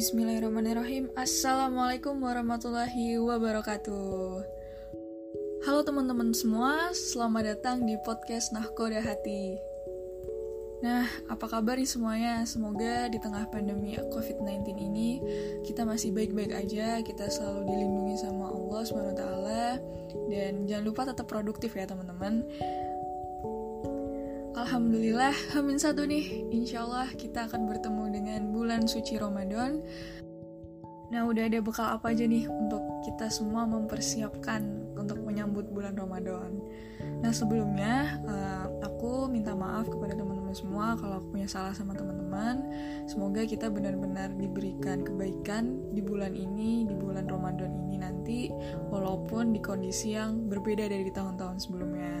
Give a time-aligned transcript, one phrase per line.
[0.00, 4.40] Bismillahirrahmanirrahim Assalamualaikum warahmatullahi wabarakatuh
[5.68, 9.60] Halo teman-teman semua Selamat datang di podcast Nahkoda Hati
[10.80, 12.48] Nah, apa kabar nih semuanya?
[12.48, 15.20] Semoga di tengah pandemi COVID-19 ini
[15.68, 19.24] kita masih baik-baik aja, kita selalu dilindungi sama Allah SWT
[20.32, 22.48] dan jangan lupa tetap produktif ya teman-teman.
[24.70, 29.82] Alhamdulillah, Hamin satu nih, insya Allah kita akan bertemu dengan bulan suci Ramadan.
[31.10, 34.62] Nah, udah ada bekal apa aja nih untuk kita semua mempersiapkan
[34.94, 36.62] untuk menyambut bulan Ramadan.
[37.02, 42.62] Nah, sebelumnya uh, aku minta maaf kepada teman-teman semua kalau aku punya salah sama teman-teman.
[43.10, 48.54] Semoga kita benar-benar diberikan kebaikan di bulan ini, di bulan Ramadan ini nanti,
[48.86, 52.19] walaupun di kondisi yang berbeda dari tahun-tahun sebelumnya.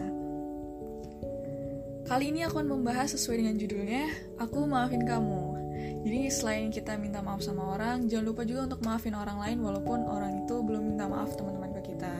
[2.10, 4.10] Kali ini aku akan membahas sesuai dengan judulnya,
[4.42, 5.54] Aku Maafin Kamu.
[6.02, 10.10] Jadi selain kita minta maaf sama orang, jangan lupa juga untuk maafin orang lain walaupun
[10.10, 12.10] orang itu belum minta maaf teman-teman ke kita.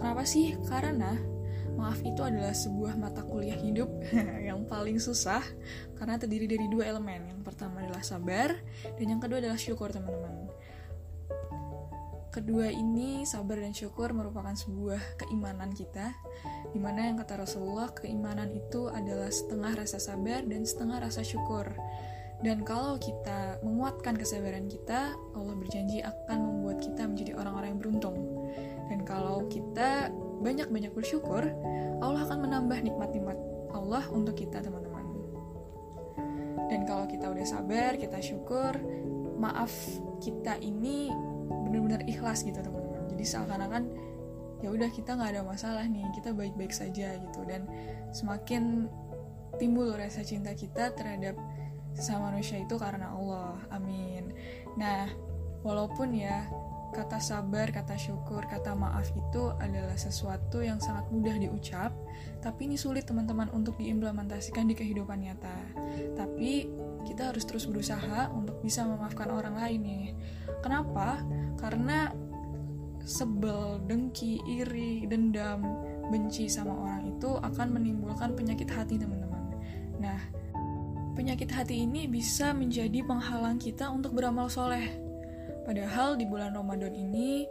[0.00, 0.56] Kenapa sih?
[0.64, 1.20] Karena
[1.76, 3.92] maaf itu adalah sebuah mata kuliah hidup
[4.48, 5.44] yang paling susah
[6.00, 7.28] karena terdiri dari dua elemen.
[7.36, 8.56] Yang pertama adalah sabar
[8.96, 10.45] dan yang kedua adalah syukur, teman-teman.
[12.36, 16.12] Kedua ini, sabar dan syukur merupakan sebuah keimanan kita,
[16.68, 21.64] di mana yang kata Rasulullah, keimanan itu adalah setengah rasa sabar dan setengah rasa syukur.
[22.44, 28.16] Dan kalau kita menguatkan kesabaran kita, Allah berjanji akan membuat kita menjadi orang-orang yang beruntung.
[28.92, 30.12] Dan kalau kita
[30.44, 31.40] banyak-banyak bersyukur,
[32.04, 33.38] Allah akan menambah nikmat-nikmat
[33.72, 35.08] Allah untuk kita, teman-teman.
[36.68, 38.76] Dan kalau kita udah sabar, kita syukur,
[39.40, 39.72] maaf
[40.20, 41.08] kita ini
[41.46, 43.06] benar-benar ikhlas gitu, teman-teman.
[43.14, 43.84] Jadi seakan-akan
[44.64, 47.40] ya udah kita nggak ada masalah nih, kita baik-baik saja gitu.
[47.46, 47.68] Dan
[48.12, 48.90] semakin
[49.56, 51.36] timbul rasa cinta kita terhadap
[51.96, 53.56] sesama manusia itu karena Allah.
[53.72, 54.32] Amin.
[54.76, 55.08] Nah,
[55.64, 56.44] walaupun ya
[56.92, 61.92] kata sabar, kata syukur, kata maaf itu adalah sesuatu yang sangat mudah diucap,
[62.40, 65.56] tapi ini sulit teman-teman untuk diimplementasikan di kehidupan nyata.
[66.16, 66.68] Tapi
[67.04, 70.06] kita harus terus berusaha untuk bisa memaafkan orang lain nih.
[70.60, 71.20] Kenapa?
[71.60, 72.12] Karena
[73.06, 75.62] sebel, dengki, iri, dendam,
[76.10, 79.56] benci sama orang itu akan menimbulkan penyakit hati teman-teman.
[80.02, 80.20] Nah,
[81.14, 85.06] penyakit hati ini bisa menjadi penghalang kita untuk beramal soleh
[85.66, 87.42] Padahal di bulan Ramadan ini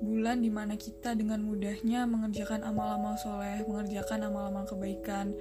[0.00, 5.36] bulan di mana kita dengan mudahnya mengerjakan amal-amal soleh, mengerjakan amal-amal kebaikan.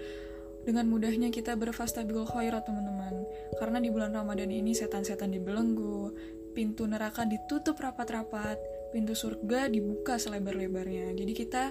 [0.68, 3.24] Dengan mudahnya kita berfastabil khairat teman-teman.
[3.56, 6.12] Karena di bulan Ramadan ini setan-setan dibelenggu,
[6.54, 8.58] pintu neraka ditutup rapat-rapat,
[8.92, 11.14] pintu surga dibuka selebar-lebarnya.
[11.14, 11.64] Jadi kita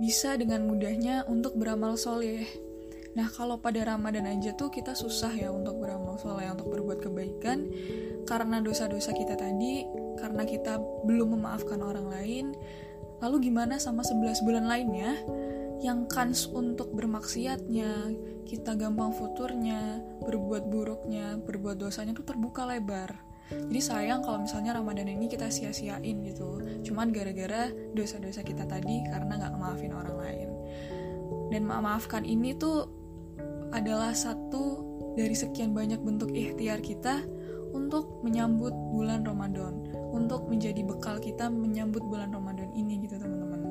[0.00, 2.48] bisa dengan mudahnya untuk beramal soleh.
[3.18, 7.66] Nah, kalau pada Ramadan aja tuh kita susah ya untuk beramal soleh, untuk berbuat kebaikan
[8.24, 9.82] karena dosa-dosa kita tadi,
[10.16, 12.54] karena kita belum memaafkan orang lain.
[13.20, 15.18] Lalu gimana sama 11 bulan lainnya
[15.80, 23.29] yang kans untuk bermaksiatnya, kita gampang futurnya, berbuat buruknya, berbuat dosanya tuh terbuka lebar.
[23.50, 26.62] Jadi sayang kalau misalnya Ramadan ini kita sia-siain gitu.
[26.86, 30.48] Cuman gara-gara dosa-dosa kita tadi karena nggak maafin orang lain.
[31.50, 32.86] Dan maafkan ini tuh
[33.74, 34.86] adalah satu
[35.18, 37.26] dari sekian banyak bentuk ikhtiar kita
[37.70, 43.62] untuk menyambut bulan Ramadan, untuk menjadi bekal kita menyambut bulan Ramadan ini gitu teman-teman.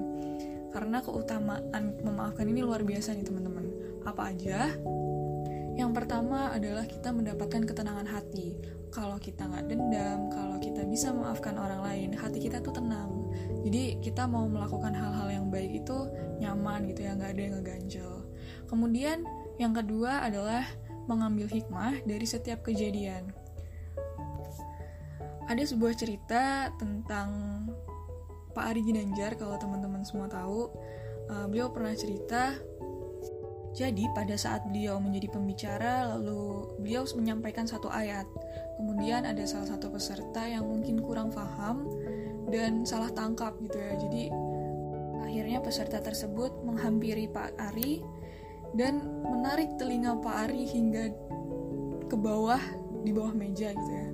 [0.70, 3.66] Karena keutamaan memaafkan ini luar biasa nih teman-teman.
[4.08, 4.76] Apa aja?
[5.80, 8.60] Yang pertama adalah kita mendapatkan ketenangan hati.
[8.92, 13.32] Kalau kita nggak dendam, kalau kita bisa memaafkan orang lain, hati kita tuh tenang.
[13.64, 16.12] Jadi kita mau melakukan hal-hal yang baik itu
[16.44, 18.14] nyaman gitu ya, nggak ada yang ngeganjel.
[18.68, 19.24] Kemudian
[19.56, 20.68] yang kedua adalah
[21.08, 23.32] mengambil hikmah dari setiap kejadian.
[25.48, 27.30] Ada sebuah cerita tentang
[28.52, 30.76] Pak Ari Ginanjar, kalau teman-teman semua tahu.
[31.30, 32.58] Uh, beliau pernah cerita,
[33.80, 38.28] jadi pada saat beliau menjadi pembicara, lalu beliau menyampaikan satu ayat.
[38.76, 41.88] Kemudian ada salah satu peserta yang mungkin kurang paham
[42.52, 43.96] dan salah tangkap gitu ya.
[43.96, 44.28] Jadi
[45.24, 48.04] akhirnya peserta tersebut menghampiri Pak Ari
[48.76, 51.16] dan menarik telinga Pak Ari hingga
[52.12, 52.60] ke bawah
[53.08, 54.08] di bawah meja gitu ya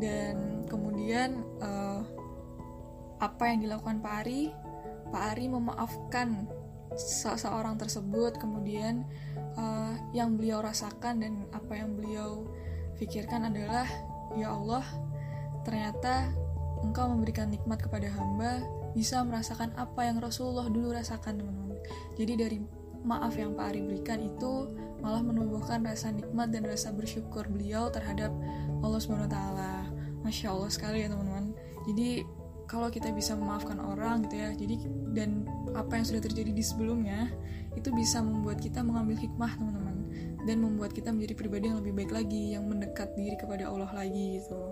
[0.00, 2.02] dan kemudian uh,
[3.20, 4.48] apa yang dilakukan Pak Ari
[5.12, 6.48] Pak Ari memaafkan
[6.96, 9.06] seseorang tersebut kemudian
[9.54, 12.46] uh, yang beliau rasakan dan apa yang beliau
[12.98, 13.86] pikirkan adalah
[14.34, 14.84] ya Allah
[15.62, 16.30] ternyata
[16.82, 18.64] engkau memberikan nikmat kepada hamba
[18.96, 21.78] bisa merasakan apa yang Rasulullah dulu rasakan teman-teman
[22.18, 22.58] jadi dari
[23.04, 24.68] maaf yang Pak Ari berikan itu
[25.00, 28.28] malah menumbuhkan rasa nikmat dan rasa bersyukur beliau terhadap
[28.84, 29.72] Allah Subhanahu wa taala.
[30.20, 31.56] Masya Allah sekali ya teman-teman.
[31.88, 32.24] Jadi
[32.68, 34.76] kalau kita bisa memaafkan orang gitu ya, jadi
[35.16, 37.30] dan apa yang sudah terjadi di sebelumnya
[37.78, 39.98] itu bisa membuat kita mengambil hikmah teman-teman
[40.44, 44.40] dan membuat kita menjadi pribadi yang lebih baik lagi, yang mendekat diri kepada Allah lagi
[44.40, 44.62] gitu.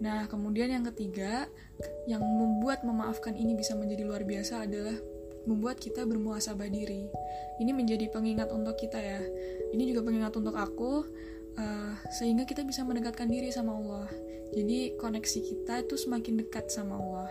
[0.00, 1.44] Nah, kemudian yang ketiga,
[2.08, 4.96] yang membuat memaafkan ini bisa menjadi luar biasa adalah
[5.44, 7.04] membuat kita bermuasabah diri.
[7.60, 9.20] Ini menjadi pengingat untuk kita ya.
[9.76, 11.04] Ini juga pengingat untuk aku
[11.60, 14.08] uh, sehingga kita bisa mendekatkan diri sama Allah.
[14.50, 17.30] Jadi koneksi kita itu semakin dekat sama Allah.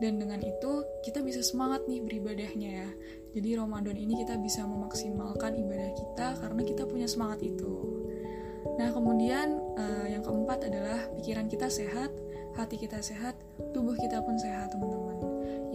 [0.00, 2.88] Dan dengan itu kita bisa semangat nih beribadahnya ya.
[3.36, 8.00] Jadi Ramadan ini kita bisa memaksimalkan ibadah kita karena kita punya semangat itu.
[8.80, 12.08] Nah, kemudian uh, yang keempat adalah pikiran kita sehat,
[12.56, 13.36] hati kita sehat,
[13.76, 15.20] tubuh kita pun sehat, teman-teman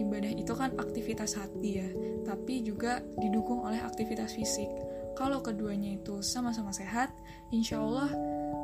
[0.06, 1.88] ibadah itu kan aktivitas hati ya,
[2.24, 4.68] tapi juga didukung oleh aktivitas fisik.
[5.16, 7.08] Kalau keduanya itu sama-sama sehat,
[7.48, 8.12] insya Allah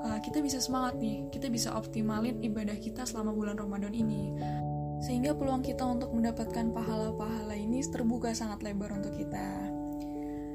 [0.04, 4.36] uh, kita bisa semangat nih, kita bisa optimalin ibadah kita selama bulan Ramadan ini.
[5.02, 9.68] Sehingga peluang kita untuk mendapatkan pahala-pahala ini terbuka sangat lebar untuk kita.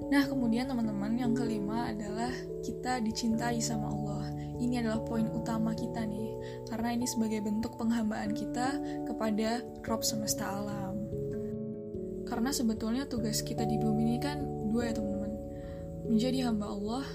[0.07, 2.31] Nah, kemudian teman-teman, yang kelima adalah
[2.63, 4.31] kita dicintai sama Allah.
[4.55, 6.31] Ini adalah poin utama kita nih,
[6.71, 10.95] karena ini sebagai bentuk penghambaan kita kepada Rob semesta alam.
[12.23, 14.39] Karena sebetulnya tugas kita di bumi ini kan
[14.71, 15.31] dua ya teman-teman.
[16.07, 17.05] Menjadi hamba Allah,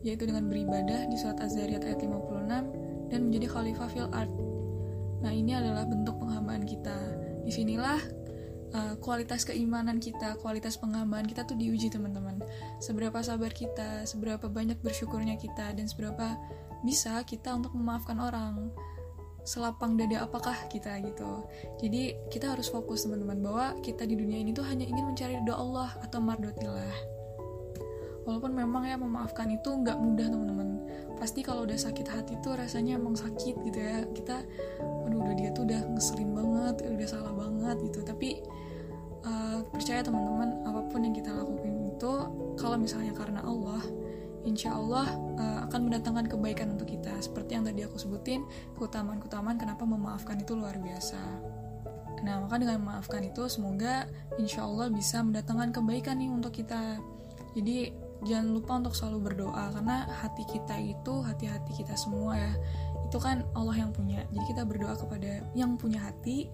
[0.00, 4.32] yaitu dengan beribadah di surat Az-Zariyat ayat 56, dan menjadi khalifah fil art.
[5.24, 6.94] Nah, ini adalah bentuk penghambaan kita.
[7.48, 7.96] Di sinilah
[8.76, 12.44] uh, kualitas keimanan kita, kualitas penghambaan kita tuh diuji teman-teman.
[12.84, 16.36] Seberapa sabar kita, seberapa banyak bersyukurnya kita, dan seberapa
[16.84, 18.68] bisa kita untuk memaafkan orang.
[19.44, 21.44] Selapang dada apakah kita gitu.
[21.80, 25.56] Jadi kita harus fokus teman-teman bahwa kita di dunia ini tuh hanya ingin mencari doa
[25.60, 26.96] Allah atau mardotillah.
[28.24, 30.80] Walaupun memang ya memaafkan itu nggak mudah teman-teman.
[31.20, 34.08] Pasti kalau udah sakit hati tuh rasanya emang sakit gitu ya.
[34.16, 34.40] Kita,
[35.64, 38.00] udah ngeselin banget, udah salah banget gitu.
[38.04, 38.44] Tapi
[39.24, 42.12] uh, percaya teman-teman apa pun yang kita lakukan itu
[42.60, 43.82] kalau misalnya karena Allah
[44.44, 45.08] insya Allah
[45.40, 47.16] uh, akan mendatangkan kebaikan untuk kita.
[47.18, 48.44] Seperti yang tadi aku sebutin
[48.76, 51.20] keutamaan-keutamaan kenapa memaafkan itu luar biasa.
[52.24, 57.00] Nah maka dengan memaafkan itu semoga insya Allah bisa mendatangkan kebaikan nih untuk kita.
[57.56, 57.92] Jadi
[58.24, 62.52] jangan lupa untuk selalu berdoa karena hati kita itu hati-hati kita semua ya
[63.14, 66.50] itu kan Allah yang punya jadi kita berdoa kepada yang punya hati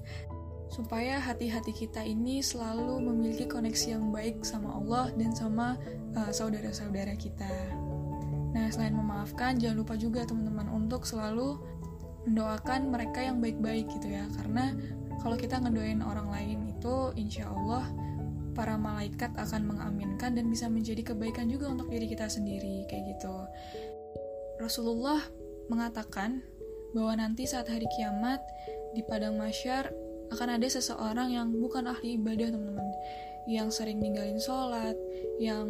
[0.68, 5.80] supaya hati-hati kita ini selalu memiliki koneksi yang baik sama Allah dan sama
[6.14, 7.48] uh, saudara-saudara kita.
[8.54, 11.58] Nah, selain memaafkan, jangan lupa juga teman-teman untuk selalu
[12.28, 14.76] mendoakan mereka yang baik-baik gitu ya, karena
[15.18, 17.90] kalau kita ngedoain orang lain itu, insya Allah
[18.54, 23.34] para malaikat akan mengaminkan dan bisa menjadi kebaikan juga untuk diri kita sendiri kayak gitu.
[24.62, 25.24] Rasulullah
[25.70, 26.42] mengatakan
[26.90, 28.42] bahwa nanti saat hari kiamat
[28.90, 29.94] di padang masyar
[30.34, 32.90] akan ada seseorang yang bukan ahli ibadah teman-teman.
[33.46, 34.98] Yang sering ninggalin sholat
[35.38, 35.66] yang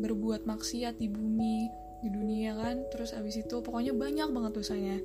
[0.00, 1.68] berbuat maksiat di bumi
[2.04, 2.84] di dunia kan?
[2.92, 4.96] Terus abis itu pokoknya banyak banget dosanya.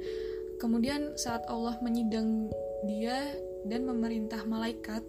[0.59, 2.51] Kemudian saat Allah menyidang
[2.87, 3.35] dia
[3.67, 5.03] dan memerintah malaikat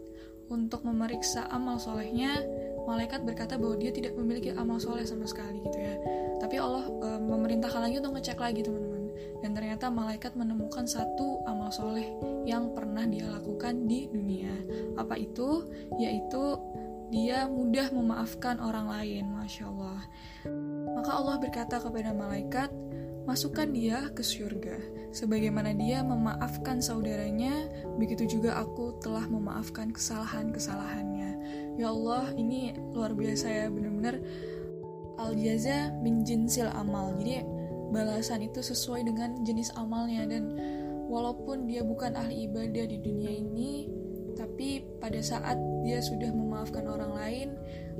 [0.47, 2.43] untuk memeriksa amal solehnya
[2.87, 5.95] malaikat berkata bahwa dia tidak memiliki amal soleh sama sekali gitu ya.
[6.39, 8.96] Tapi Allah e, memerintahkan lagi untuk ngecek lagi teman-teman
[9.41, 12.09] dan ternyata malaikat menemukan satu amal soleh
[12.49, 14.53] yang pernah dia lakukan di dunia.
[14.97, 15.67] Apa itu?
[15.99, 16.59] Yaitu
[17.11, 20.01] dia mudah memaafkan orang lain, masya Allah.
[20.97, 22.71] Maka Allah berkata kepada malaikat,
[23.27, 24.79] masukkan dia ke surga.
[25.15, 31.31] Sebagaimana dia memaafkan saudaranya, begitu juga aku telah memaafkan kesalahan-kesalahannya.
[31.79, 34.19] Ya Allah, ini luar biasa ya, benar-benar
[35.17, 37.15] al jaza min jinsil amal.
[37.23, 37.45] Jadi
[37.91, 40.27] balasan itu sesuai dengan jenis amalnya.
[40.27, 40.57] Dan
[41.07, 43.89] walaupun dia bukan ahli ibadah di dunia ini
[44.37, 47.49] tapi pada saat dia sudah memaafkan orang lain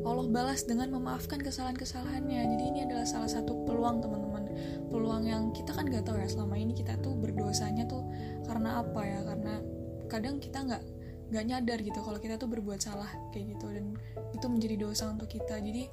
[0.05, 2.41] Allah balas dengan memaafkan kesalahan-kesalahannya.
[2.55, 4.45] Jadi ini adalah salah satu peluang teman-teman.
[4.93, 8.07] Peluang yang kita kan gak tahu ya selama ini kita tuh berdosanya tuh
[8.47, 9.21] karena apa ya?
[9.25, 9.55] Karena
[10.07, 10.83] kadang kita nggak
[11.27, 13.67] nggak nyadar gitu kalau kita tuh berbuat salah kayak gitu.
[13.73, 13.99] Dan
[14.31, 15.59] itu menjadi dosa untuk kita.
[15.59, 15.91] Jadi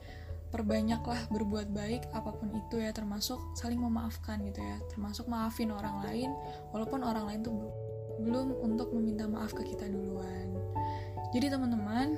[0.54, 4.78] perbanyaklah berbuat baik apa pun itu ya termasuk saling memaafkan gitu ya.
[4.94, 6.30] Termasuk maafin orang lain
[6.70, 7.58] walaupun orang lain tuh
[8.22, 10.54] belum untuk meminta maaf ke kita duluan.
[11.34, 12.14] Jadi teman-teman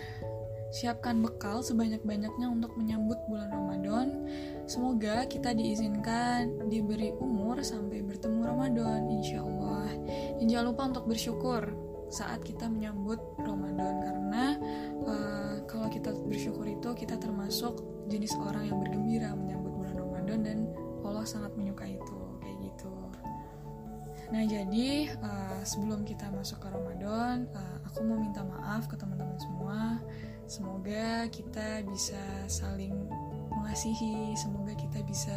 [0.76, 4.28] siapkan bekal sebanyak-banyaknya untuk menyambut bulan Ramadan.
[4.68, 9.88] Semoga kita diizinkan diberi umur sampai bertemu Ramadan insya Allah.
[10.36, 11.72] Dan jangan lupa untuk bersyukur
[12.12, 14.04] saat kita menyambut Ramadan
[16.06, 20.58] kita bersyukur itu kita termasuk jenis orang yang bergembira menyambut bulan Ramadan dan
[21.02, 22.94] Allah sangat menyukai itu kayak gitu.
[24.30, 29.34] Nah jadi uh, sebelum kita masuk ke Ramadan, uh, aku mau minta maaf ke teman-teman
[29.42, 29.98] semua.
[30.46, 32.94] Semoga kita bisa saling
[33.50, 35.34] mengasihi, semoga kita bisa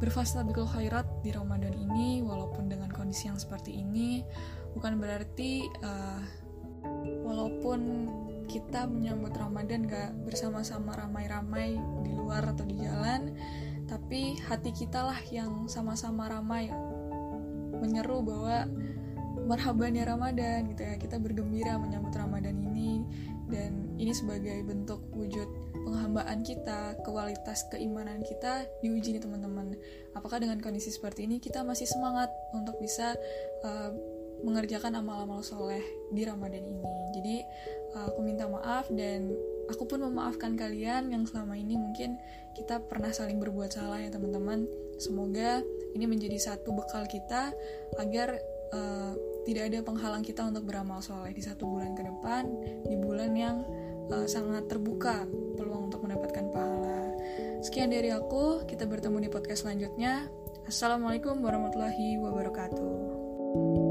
[0.00, 4.24] berfastabiqul khairat di Ramadan ini walaupun dengan kondisi yang seperti ini
[4.72, 6.24] bukan berarti uh,
[7.28, 8.08] walaupun
[8.52, 13.32] kita menyambut Ramadan gak bersama-sama ramai-ramai di luar atau di jalan
[13.88, 16.68] tapi hati kita lah yang sama-sama ramai
[17.80, 18.68] menyeru bahwa
[19.44, 20.94] marhaban ya Ramadan gitu ya.
[20.96, 23.02] Kita bergembira menyambut Ramadan ini
[23.50, 25.44] dan ini sebagai bentuk wujud
[25.84, 29.76] penghambaan kita kualitas keimanan kita diuji nih teman-teman.
[30.16, 33.12] Apakah dengan kondisi seperti ini kita masih semangat untuk bisa
[33.66, 33.92] uh,
[34.42, 36.86] mengerjakan amal-amal soleh di Ramadan ini.
[37.14, 37.36] Jadi
[37.94, 39.30] uh, aku minta maaf dan
[39.70, 42.18] aku pun memaafkan kalian yang selama ini mungkin
[42.52, 44.66] kita pernah saling berbuat salah ya teman-teman.
[44.98, 45.62] Semoga
[45.94, 47.54] ini menjadi satu bekal kita
[47.98, 48.38] agar
[48.74, 52.46] uh, tidak ada penghalang kita untuk beramal soleh di satu bulan ke depan,
[52.86, 53.66] di bulan yang
[54.10, 55.26] uh, sangat terbuka
[55.58, 57.10] peluang untuk mendapatkan pahala.
[57.62, 60.26] Sekian dari aku, kita bertemu di podcast selanjutnya.
[60.66, 63.81] Assalamualaikum warahmatullahi wabarakatuh.